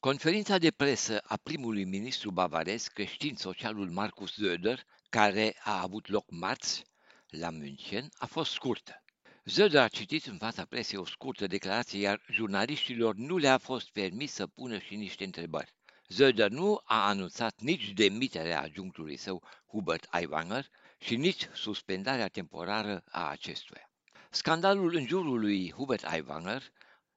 Conferința 0.00 0.58
de 0.58 0.70
presă 0.70 1.18
a 1.24 1.36
primului 1.36 1.84
ministru 1.84 2.30
bavarez 2.30 2.86
creștin 2.86 3.34
socialul 3.36 3.90
Marcus 3.90 4.32
Söder, 4.32 4.78
care 5.08 5.56
a 5.60 5.80
avut 5.80 6.08
loc 6.08 6.30
marți 6.30 6.84
la 7.28 7.50
München, 7.50 8.08
a 8.18 8.26
fost 8.26 8.52
scurtă. 8.52 9.02
Söder 9.44 9.80
a 9.80 9.88
citit 9.88 10.26
în 10.26 10.36
fața 10.36 10.64
presei 10.64 10.98
o 10.98 11.04
scurtă 11.04 11.46
declarație, 11.46 12.00
iar 12.00 12.20
jurnaliștilor 12.30 13.14
nu 13.14 13.36
le-a 13.36 13.58
fost 13.58 13.90
permis 13.90 14.32
să 14.32 14.46
pună 14.46 14.78
și 14.78 14.96
niște 14.96 15.24
întrebări. 15.24 15.74
Söder 16.08 16.48
nu 16.48 16.80
a 16.84 17.08
anunțat 17.08 17.60
nici 17.60 17.92
demiterea 17.92 18.60
adjunctului 18.60 19.16
său 19.16 19.42
Hubert 19.66 20.06
Aiwanger 20.10 20.68
și 20.98 21.16
nici 21.16 21.48
suspendarea 21.54 22.28
temporară 22.28 23.02
a 23.10 23.28
acestuia. 23.28 23.90
Scandalul 24.30 24.94
în 24.94 25.06
jurul 25.06 25.40
lui 25.40 25.72
Hubert 25.72 26.04
Aiwanger, 26.04 26.62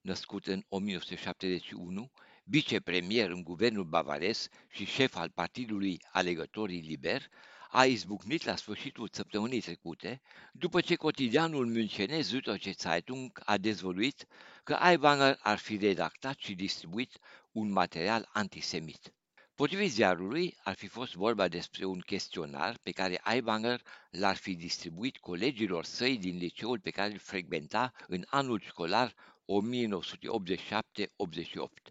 născut 0.02 0.48
în 0.48 0.63
1971, 0.68 2.11
vicepremier 2.44 3.30
în 3.30 3.44
guvernul 3.44 3.84
bavarez 3.84 4.48
și 4.70 4.86
șef 4.86 5.16
al 5.16 5.30
partidului 5.30 5.99
Alegătorii 6.12 6.82
Liber, 6.82 7.30
a 7.70 7.86
izbucnit 7.86 8.44
la 8.44 8.55
sfârșitul 8.55 9.09
săptămânii 9.12 9.62
trecute, 9.62 10.22
după 10.52 10.82
ce 10.82 10.96
cotidianul 10.96 11.77
münchenez 11.77 12.26
Süddeutsche 12.26 12.76
Zeitung 12.77 13.41
a 13.46 13.58
dezvăluit 13.58 14.27
că 14.63 14.73
Aiwanger 14.73 15.40
ar 15.41 15.58
fi 15.58 15.77
redactat 15.77 16.38
și 16.38 16.55
distribuit 16.55 17.20
un 17.52 17.72
material 17.72 18.30
antisemit. 18.34 19.13
Potrivit 19.55 19.91
ziarului, 19.91 20.58
ar 20.63 20.76
fi 20.76 20.88
fost 20.88 21.13
vorba 21.13 21.48
despre 21.48 21.85
un 21.85 21.99
chestionar 21.99 22.77
pe 22.84 22.91
care 22.91 23.20
Aiwanger 23.23 23.82
l-ar 24.10 24.35
fi 24.35 24.55
distribuit 24.55 25.18
colegilor 25.18 25.84
săi 25.84 26.18
din 26.18 26.38
liceul 26.38 26.80
pe 26.80 26.90
care 26.90 27.12
îl 27.12 27.20
frecventa 27.20 27.94
în 28.08 28.26
anul 28.30 28.60
școlar 28.60 29.16
1987-88. 29.46 31.91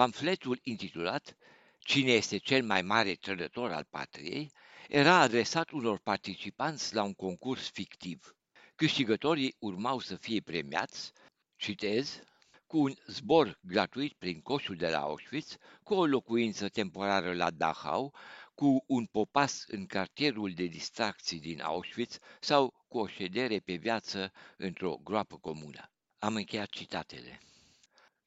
Pamfletul 0.00 0.60
intitulat 0.62 1.36
Cine 1.78 2.12
este 2.12 2.36
cel 2.36 2.64
mai 2.64 2.82
mare 2.82 3.14
trădător 3.14 3.72
al 3.72 3.86
patriei 3.90 4.52
era 4.88 5.18
adresat 5.18 5.70
unor 5.70 5.98
participanți 5.98 6.94
la 6.94 7.02
un 7.02 7.14
concurs 7.14 7.70
fictiv. 7.70 8.36
Câștigătorii 8.74 9.56
urmau 9.58 9.98
să 9.98 10.16
fie 10.16 10.40
premiați, 10.40 11.12
citez, 11.56 12.22
cu 12.66 12.78
un 12.78 12.94
zbor 13.06 13.58
gratuit 13.62 14.12
prin 14.12 14.40
coșul 14.40 14.76
de 14.76 14.88
la 14.88 14.98
Auschwitz, 14.98 15.56
cu 15.82 15.94
o 15.94 16.06
locuință 16.06 16.68
temporară 16.68 17.34
la 17.34 17.50
Dachau, 17.50 18.14
cu 18.54 18.84
un 18.86 19.06
popas 19.06 19.64
în 19.66 19.86
cartierul 19.86 20.52
de 20.54 20.64
distracții 20.64 21.40
din 21.40 21.60
Auschwitz 21.60 22.18
sau 22.40 22.84
cu 22.88 22.98
o 22.98 23.06
ședere 23.06 23.58
pe 23.58 23.74
viață 23.74 24.32
într-o 24.56 24.96
groapă 25.02 25.36
comună. 25.36 25.90
Am 26.18 26.34
încheiat 26.34 26.68
citatele. 26.68 27.40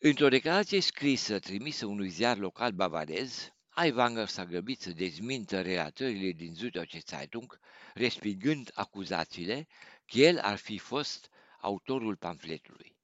Într-o 0.05 0.29
declarație 0.29 0.79
scrisă 0.79 1.39
trimisă 1.39 1.85
unui 1.85 2.09
ziar 2.09 2.37
local 2.37 2.71
bavarez, 2.71 3.53
Aiwanger 3.69 4.27
s-a 4.27 4.45
grăbit 4.45 4.79
să 4.79 4.91
dezmintă 4.91 5.61
relatările 5.61 6.31
din 6.31 6.53
Süddeutsche 6.55 6.99
Zeitung, 7.05 7.59
respingând 7.93 8.71
acuzațiile 8.73 9.67
că 10.05 10.17
el 10.17 10.39
ar 10.39 10.57
fi 10.57 10.77
fost 10.77 11.29
autorul 11.59 12.15
pamfletului. 12.15 12.95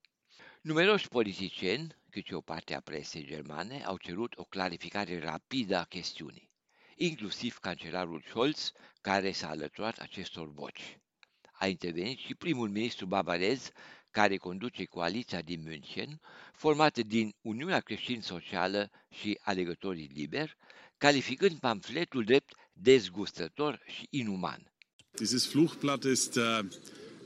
Numeroși 0.60 1.08
politicieni, 1.08 1.96
cât 2.10 2.24
și 2.24 2.32
o 2.32 2.40
parte 2.40 2.74
a 2.74 2.80
presei 2.80 3.26
germane, 3.26 3.82
au 3.84 3.96
cerut 3.96 4.36
o 4.36 4.44
clarificare 4.44 5.18
rapidă 5.18 5.76
a 5.76 5.84
chestiunii, 5.84 6.50
inclusiv 6.96 7.56
cancelarul 7.56 8.24
Scholz, 8.28 8.72
care 9.00 9.32
s-a 9.32 9.48
alăturat 9.48 9.98
acestor 9.98 10.52
voci. 10.52 10.98
A 11.52 11.66
intervenit 11.66 12.18
și 12.18 12.34
primul 12.34 12.68
ministru 12.68 13.06
bavarez, 13.06 13.72
care 14.10 14.36
conduce 14.36 14.84
coaliția 14.84 15.40
din 15.42 15.62
München, 15.62 16.20
formată 16.52 17.02
din 17.02 17.34
Uniunea 17.40 17.80
Creștin-Socială 17.80 18.90
și 19.08 19.38
Alegătorii 19.42 20.10
Liber, 20.14 20.56
calificând 20.98 21.58
pamfletul 21.58 22.24
drept 22.24 22.54
dezgustător 22.72 23.82
și 23.86 24.06
inuman. 24.10 24.72
Dieses 25.12 25.46
Fluchblatt 25.46 26.04
ist 26.04 26.34
uh, 26.36 26.58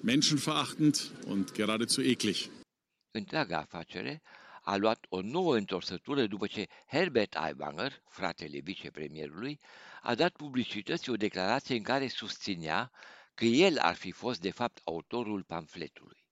menschenverachtend 0.03 0.97
und 1.27 1.53
geradezu 1.53 2.03
eklig. 2.03 2.37
Întreaga 3.11 3.59
afacere 3.59 4.23
a 4.63 4.77
luat 4.77 5.07
o 5.09 5.21
nouă 5.21 5.57
întorsătură 5.57 6.27
după 6.27 6.47
ce 6.47 6.67
Herbert 6.87 7.35
Aiwanger, 7.35 8.03
fratele 8.09 8.61
vicepremierului, 8.61 9.61
a 10.03 10.15
dat 10.15 10.33
publicității 10.37 11.13
o 11.13 11.17
declarație 11.17 11.77
în 11.77 11.83
care 11.83 12.09
susținea 12.09 12.91
că 13.35 13.45
el 13.45 13.79
ar 13.79 13.95
fi 13.95 14.11
fost 14.11 14.41
de 14.41 14.51
fapt 14.51 14.81
autorul 14.85 15.43
pamfletului 15.43 16.24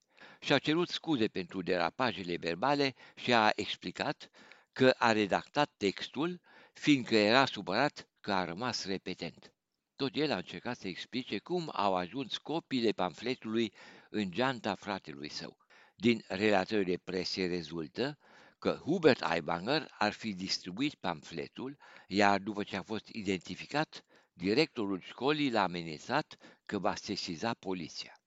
și-a 0.42 0.58
cerut 0.58 0.88
scuze 0.88 1.28
pentru 1.28 1.62
derapajele 1.62 2.36
verbale 2.36 2.94
și 3.14 3.32
a 3.32 3.50
explicat 3.54 4.30
că 4.72 4.94
a 4.98 5.12
redactat 5.12 5.70
textul 5.76 6.40
fiindcă 6.72 7.16
era 7.16 7.44
supărat 7.46 8.08
că 8.20 8.32
a 8.32 8.44
rămas 8.44 8.84
repetent. 8.84 9.52
Tot 9.96 10.16
el 10.16 10.32
a 10.32 10.36
încercat 10.36 10.78
să 10.78 10.88
explice 10.88 11.38
cum 11.38 11.70
au 11.72 11.96
ajuns 11.96 12.38
copiile 12.38 12.90
pamfletului 12.90 13.72
în 14.10 14.30
geanta 14.30 14.74
fratelui 14.74 15.28
său. 15.28 15.56
Din 15.94 16.24
relatările 16.28 16.96
presei 16.96 17.46
rezultă 17.46 18.18
că 18.58 18.80
Hubert 18.84 19.22
Aiwanger 19.22 19.94
ar 19.98 20.12
fi 20.12 20.34
distribuit 20.34 20.94
pamfletul, 20.94 21.78
iar 22.06 22.38
după 22.38 22.62
ce 22.62 22.76
a 22.76 22.82
fost 22.82 23.08
identificat, 23.08 24.04
directorul 24.32 25.00
școlii 25.00 25.50
l-a 25.50 25.62
amenințat 25.62 26.36
că 26.66 26.78
va 26.78 26.94
sesiza 26.94 27.54
poliția. 27.54 28.21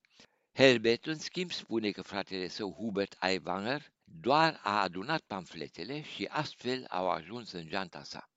Herbert, 0.58 1.06
în 1.06 1.18
schimb, 1.18 1.52
spune 1.52 1.92
că 1.92 2.02
fratele 2.02 2.48
său 2.48 2.74
Hubert 2.74 3.16
Aiwanger 3.20 3.92
doar 4.04 4.60
a 4.64 4.82
adunat 4.82 5.22
pamfletele 5.28 6.02
și 6.02 6.26
astfel 6.26 6.86
au 6.90 7.10
ajuns 7.10 7.52
în 7.52 7.68
geanta 7.68 8.04
sa. 8.04 8.30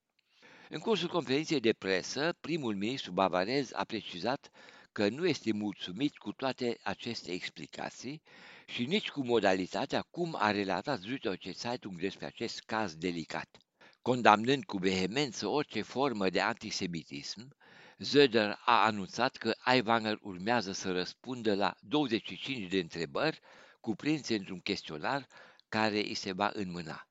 În 0.69 0.79
cursul 0.79 1.09
conferinței 1.09 1.61
de 1.61 1.73
presă, 1.73 2.35
primul 2.41 2.75
ministru 2.75 3.13
bavarez 3.13 3.71
a 3.73 3.85
precizat 3.85 4.51
că 4.93 5.09
nu 5.09 5.27
este 5.27 5.53
mulțumit 5.53 6.17
cu 6.17 6.33
toate 6.33 6.79
aceste 6.83 7.33
explicații 7.33 8.23
și 8.67 8.85
nici 8.85 9.11
cu 9.11 9.25
modalitatea 9.25 10.03
cum 10.11 10.37
a 10.39 10.51
relatat 10.51 11.01
Süddeutsche 11.01 11.53
Zeitung 11.53 12.01
despre 12.01 12.27
acest 12.27 12.61
caz 12.61 12.95
delicat. 12.95 13.57
Condamnând 14.03 14.65
cu 14.65 14.77
vehemență 14.77 15.47
orice 15.47 15.83
formă 15.83 16.29
de 16.31 16.41
antisemitism, 16.41 17.57
Zöder 18.01 18.59
a 18.65 18.85
anunțat 18.85 19.37
că 19.37 19.55
Aiwanger 19.59 20.19
urmează 20.23 20.73
să 20.73 20.93
răspundă 20.93 21.55
la 21.55 21.75
25 21.81 22.71
de 22.71 22.79
întrebări 22.79 23.41
cuprinse 23.81 24.35
într-un 24.35 24.61
chestionar 24.61 25.27
care 25.69 25.99
îi 25.99 26.15
se 26.15 26.33
va 26.33 26.51
înmâna. 26.55 27.09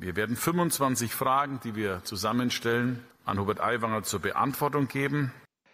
Wir 0.00 0.16
werden 0.16 0.34
25 0.34 1.10
Fragen, 1.10 1.58
die 1.62 1.72
wir 1.74 2.00
zusammenstellen, 2.04 3.02
an 3.22 3.36
Hubert 3.36 3.58
Aiwanger 3.58 4.04
zur 4.04 4.20
Beantwortung 4.20 4.90
geben. 4.90 5.32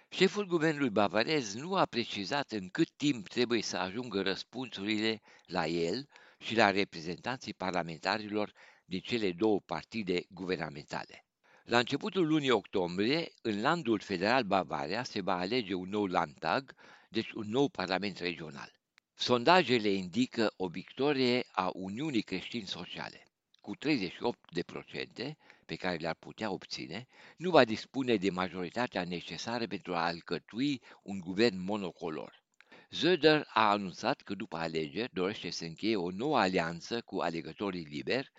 Șeful 0.08 0.46
guvernului 0.46 0.90
bavarez 0.90 1.54
nu 1.54 1.74
a 1.74 1.84
precizat 1.84 2.50
în 2.52 2.68
cât 2.68 2.90
timp 2.96 3.28
trebuie 3.28 3.62
să 3.62 3.76
ajungă 3.76 4.22
răspunsurile 4.22 5.20
la 5.46 5.66
el 5.66 6.08
și 6.38 6.56
la 6.56 6.70
reprezentanții 6.70 7.54
parlamentarilor 7.54 8.52
din 8.84 9.00
cele 9.00 9.32
două 9.32 9.60
partide 9.60 10.24
guvernamentale. 10.28 11.23
La 11.64 11.78
începutul 11.78 12.26
lunii 12.26 12.50
octombrie, 12.50 13.32
în 13.42 13.60
landul 13.60 13.98
federal 13.98 14.42
Bavaria 14.42 15.02
se 15.02 15.20
va 15.20 15.38
alege 15.38 15.74
un 15.74 15.88
nou 15.88 16.06
Landtag, 16.06 16.74
deci 17.08 17.30
un 17.30 17.48
nou 17.48 17.68
parlament 17.68 18.18
regional. 18.18 18.72
Sondajele 19.14 19.88
indică 19.88 20.52
o 20.56 20.68
victorie 20.68 21.44
a 21.52 21.70
Uniunii 21.74 22.22
Creștini 22.22 22.66
Sociale. 22.66 23.22
Cu 23.60 23.74
38 23.74 24.38
de 24.52 24.62
procente 24.62 25.36
pe 25.66 25.74
care 25.74 25.96
le-ar 25.96 26.14
putea 26.14 26.50
obține, 26.50 27.06
nu 27.36 27.50
va 27.50 27.64
dispune 27.64 28.16
de 28.16 28.30
majoritatea 28.30 29.04
necesară 29.04 29.66
pentru 29.66 29.94
a 29.94 30.04
alcătui 30.04 30.82
un 31.02 31.20
guvern 31.20 31.58
monocolor. 31.58 32.42
Söder 32.88 33.46
a 33.46 33.70
anunțat 33.70 34.20
că 34.20 34.34
după 34.34 34.56
alegeri 34.56 35.12
dorește 35.12 35.50
să 35.50 35.64
încheie 35.64 35.96
o 35.96 36.10
nouă 36.10 36.38
alianță 36.38 37.00
cu 37.00 37.18
alegătorii 37.18 37.84
liberi, 37.84 38.30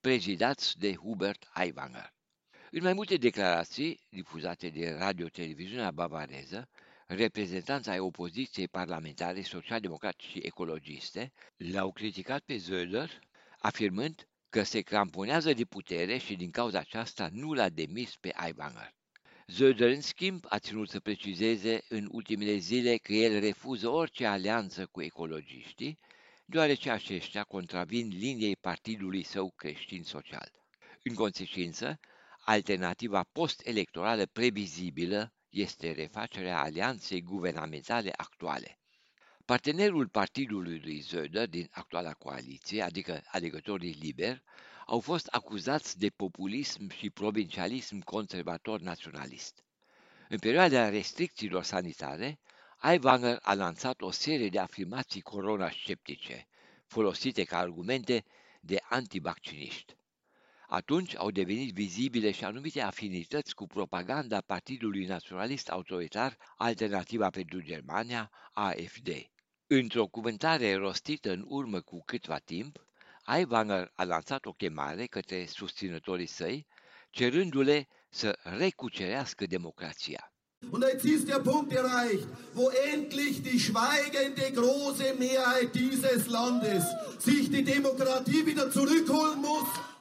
prezidați 0.00 0.78
de 0.78 0.94
Hubert 0.94 1.48
Aiwanger. 1.52 2.12
În 2.76 2.82
mai 2.82 2.92
multe 2.92 3.16
declarații 3.16 4.00
difuzate 4.08 4.68
de 4.68 4.96
radio-televiziunea 4.98 5.90
bavareză, 5.90 6.68
reprezentanța 7.06 7.90
ai 7.90 7.98
opoziției 7.98 8.68
parlamentare 8.68 9.42
social-democrate 9.42 10.22
și 10.30 10.38
ecologiste 10.42 11.32
l-au 11.56 11.92
criticat 11.92 12.42
pe 12.42 12.56
Zöder, 12.56 13.08
afirmând 13.58 14.28
că 14.48 14.62
se 14.62 14.80
cramponează 14.80 15.52
de 15.52 15.64
putere 15.64 16.16
și 16.16 16.36
din 16.36 16.50
cauza 16.50 16.78
aceasta 16.78 17.28
nu 17.32 17.52
l-a 17.52 17.68
demis 17.68 18.16
pe 18.16 18.32
Aiwanger. 18.34 18.94
Zöder, 19.46 19.94
în 19.94 20.00
schimb, 20.00 20.44
a 20.48 20.58
ținut 20.58 20.88
să 20.88 21.00
precizeze 21.00 21.84
în 21.88 22.08
ultimele 22.10 22.56
zile 22.56 22.96
că 22.96 23.12
el 23.12 23.40
refuză 23.40 23.88
orice 23.88 24.26
alianță 24.26 24.86
cu 24.86 25.02
ecologiștii, 25.02 25.98
deoarece 26.44 26.90
aceștia 26.90 27.42
contravin 27.42 28.08
liniei 28.08 28.56
partidului 28.56 29.22
său 29.22 29.52
creștin-social. 29.56 30.52
În 31.02 31.14
consecință, 31.14 31.98
Alternativa 32.46 33.22
post-electorală 33.32 34.26
previzibilă 34.26 35.32
este 35.48 35.92
refacerea 35.92 36.60
alianței 36.60 37.22
guvernamentale 37.22 38.12
actuale. 38.16 38.78
Partenerul 39.44 40.08
partidului 40.08 40.78
lui 40.78 41.02
Zöder 41.02 41.48
din 41.48 41.68
actuala 41.70 42.12
coaliție, 42.12 42.82
adică 42.82 43.22
alegătorii 43.26 43.96
liberi, 44.00 44.42
au 44.86 45.00
fost 45.00 45.26
acuzați 45.26 45.98
de 45.98 46.08
populism 46.08 46.90
și 46.90 47.10
provincialism 47.10 47.98
conservator 47.98 48.80
naționalist. 48.80 49.64
În 50.28 50.38
perioada 50.38 50.88
restricțiilor 50.88 51.62
sanitare, 51.62 52.38
Aiwanger 52.76 53.38
a 53.42 53.54
lansat 53.54 54.00
o 54.00 54.10
serie 54.10 54.48
de 54.48 54.58
afirmații 54.58 55.20
corona-sceptice, 55.20 56.48
folosite 56.86 57.44
ca 57.44 57.58
argumente 57.58 58.24
de 58.60 58.78
antivacciniști. 58.88 59.94
Atunci 60.74 61.16
au 61.16 61.30
devenit 61.30 61.72
vizibile 61.72 62.30
și 62.30 62.44
anumite 62.44 62.80
afinități 62.80 63.54
cu 63.54 63.66
propaganda 63.66 64.40
Partidului 64.40 65.06
Naționalist 65.06 65.68
Autoritar 65.68 66.36
Alternativa 66.56 67.30
pentru 67.30 67.62
Germania, 67.62 68.30
AFD. 68.52 69.08
Într-o 69.66 70.06
cuvântare 70.06 70.74
rostită 70.74 71.30
în 71.30 71.44
urmă 71.48 71.80
cu 71.80 72.02
câtva 72.04 72.38
timp, 72.38 72.86
Aiwanger 73.22 73.90
a 73.94 74.04
lansat 74.04 74.44
o 74.46 74.52
chemare 74.52 75.06
către 75.06 75.46
susținătorii 75.46 76.26
săi, 76.26 76.66
cerându-le 77.10 77.88
să 78.08 78.38
recucerească 78.42 79.46
democrația. 79.46 80.32
Und 80.70 80.84
jetzt 80.90 81.04
ist 81.04 81.26
der 81.26 81.40
Punkt 81.40 81.72
erreicht, 81.72 82.28
wo 82.54 82.70
endlich 82.92 83.36
die 83.42 83.58
schweigende 83.58 84.50
große 84.50 85.14
Mehrheit 85.18 85.72
dieses 85.74 86.26
Landes 86.26 86.84
sich 87.18 87.48
die 87.48 87.62
Demokratie 87.62 88.46
wieder 88.46 88.70
zurückholen 88.70 89.40
muss. 89.40 89.93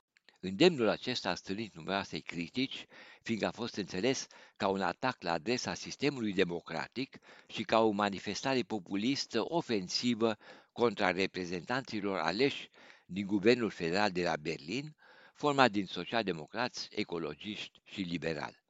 Îndemnul 0.45 0.87
acesta 0.87 1.29
a 1.29 1.35
stârnit 1.35 1.75
numeroase 1.75 2.19
critici, 2.19 2.85
fiindcă 3.21 3.45
a 3.47 3.51
fost 3.51 3.75
înțeles 3.75 4.27
ca 4.57 4.67
un 4.67 4.81
atac 4.81 5.21
la 5.21 5.31
adresa 5.31 5.73
sistemului 5.73 6.33
democratic 6.33 7.17
și 7.47 7.63
ca 7.63 7.79
o 7.79 7.89
manifestare 7.89 8.61
populistă 8.61 9.43
ofensivă 9.43 10.37
contra 10.71 11.11
reprezentanților 11.11 12.17
aleși 12.19 12.69
din 13.05 13.25
Guvernul 13.25 13.69
Federal 13.69 14.11
de 14.11 14.23
la 14.23 14.35
Berlin, 14.35 14.95
format 15.33 15.71
din 15.71 15.85
socialdemocrați, 15.85 16.87
ecologiști 16.91 17.81
și 17.83 18.01
liberali. 18.01 18.63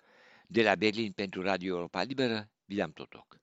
De 0.48 0.64
la 0.64 0.76
Berlin 0.76 1.12
pentru 1.12 1.42
Radio 1.42 1.76
Europa 1.76 2.02
Liberă, 2.04 2.50
William 2.68 2.92
Totoc. 2.92 3.43